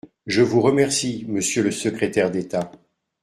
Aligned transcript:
Je 0.25 0.41
vous 0.41 0.61
remercie, 0.61 1.25
monsieur 1.27 1.61
le 1.61 1.69
secrétaire 1.69 2.31
d’État. 2.31 2.71